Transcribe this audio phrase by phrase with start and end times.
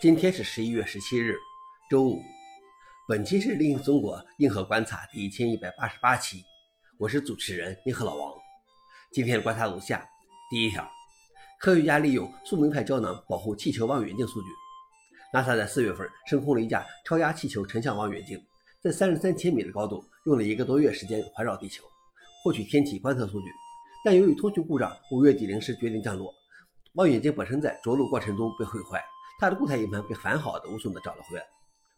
[0.00, 1.34] 今天是十一月十七日，
[1.90, 2.22] 周五。
[3.08, 6.44] 本期是《另中国硬核观察》第一千一百八十八期，
[7.00, 8.32] 我是主持人硬核老王。
[9.12, 10.08] 今天的观察如下：
[10.52, 10.88] 第一条，
[11.58, 14.46] 科学家利用速明派胶囊保护气球望远镜数据。
[15.34, 18.40] NASA 在四月份升空了一架超压气球成像望远镜，
[18.80, 21.82] 在三十三千米的高度，用了一个多月时间环绕地球，
[22.44, 23.46] 获取天体观测数据。
[24.04, 26.32] 但由于通讯故障，五月底临时决定降落。
[26.92, 29.02] 望远镜本身在着陆过程中被毁坏。
[29.38, 31.44] 它的固态硬盘被完好的无损的找了回来，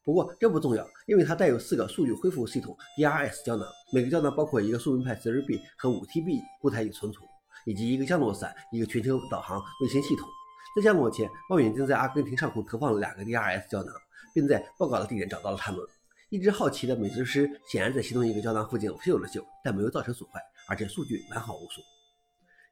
[0.05, 7.25] 不过这不重要，因为它带有四个数据恢复系统 DRS 胶囊，每个胶囊包括一个速明派 4GB 和 5TB 固态存储，
[7.65, 10.29] 以及一个降落伞、一个全球导航卫星系统。
[10.77, 13.95] 在降落前，望远镜在阿根廷上空投放了两个 DRS 胶囊，
[14.35, 15.81] 并在报告的地点找到了它们。
[16.29, 21.85] 一直好奇的美术师显然在其中一个胶囊附近嗅了嗅，但没有造成损坏，而且数据完好无损。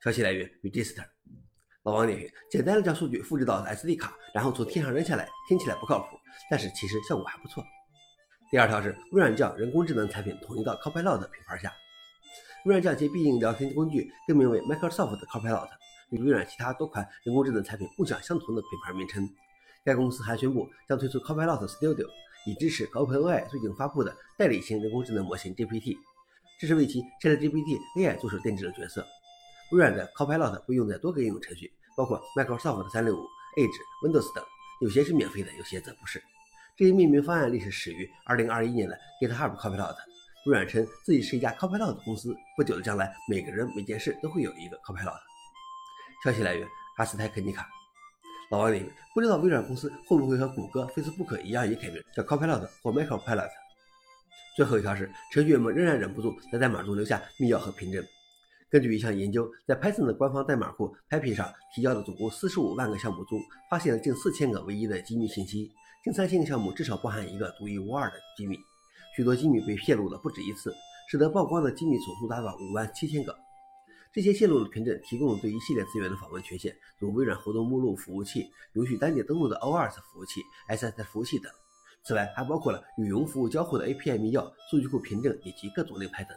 [0.04, 1.17] 消息来源：Register。
[1.84, 6.18] 老王点评：简单的将数据复制到 SD 卡，然后从天上扔下来，听起来不靠谱，
[6.51, 7.64] 但是其实效果还不错。
[8.51, 11.73] 第二条是微软将人工智能产品统一到 Copilot 品牌下。
[12.65, 15.68] 微软将其必应聊天工具更名为 Microsoft Copilot，
[16.10, 19.29] 与微软其他多款人工智能产品共享相同的品牌名称。
[19.84, 22.06] 该公司还宣布将推出 Copilot Studio，
[22.46, 25.96] 以支持 OpenAI 最近发布的代理型人工智能模型 GPT，
[26.60, 29.06] 这是为其 ChatGPT AI 助手定制的角色。
[29.73, 31.73] 微软的 Copilot 会用在多个应用程序。
[31.97, 33.16] 包括 Microsoft 的365、
[33.57, 34.45] Edge、Windows 等，
[34.80, 36.23] 有些是免费的，有些则不是。
[36.77, 39.96] 这一命名方案历史始于2021年的 GitHub Copilot。
[40.46, 45.19] 微软称自己是一家 Copilot 公司，不久的将来，每个人每件事都会有一个 Copilot。
[46.23, 47.69] 消息来源：阿斯泰克尼卡。
[48.52, 53.51] 老王点不知道微软公司会不会和谷歌、Facebook 一样也改名叫 Copilot 或 Micropilot。
[54.57, 58.07] 最后一条是，程序员们仍然忍不住在代码中留下密钥和凭证。
[58.71, 65.72] 根据一项研究，在 Python 的官方代码库 Py 上提交的总共四十五万个项目中，发现了近四千个唯一的机密信息，
[66.05, 68.59] 近三千个项目至少包含一个独一无二的机密，
[69.16, 70.75] 许多机密被泄露了不止一次，
[71.11, 73.34] 使得曝光的机密总数达到五万七千个。
[74.12, 81.51] 这些泄露的凭证提供了对一系列资源的访问权限，如微软活动目录服务器、允许单点登录的 OAuth 服务器、SSH 服务器等。
[82.05, 86.37] 此外，还包括了与云服务交互的 API 密钥、数据库凭证以及各种类派等。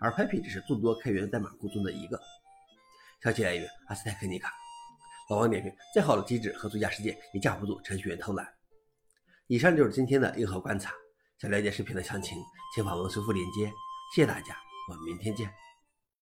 [0.00, 2.20] 而 Py 只是众多开源代码库中的一个。
[3.22, 4.52] 消息来源：阿斯泰克尼卡。
[5.28, 8.48] 老王点评：再好的机制和最佳实践也架不住程序员偷懒。
[9.46, 10.92] 以上就是今天的硬核观察。
[11.38, 12.36] 想了解视频的详情，
[12.74, 13.70] 请访问修复链接。
[14.14, 14.56] 谢谢大家，
[14.88, 15.69] 我们明天见。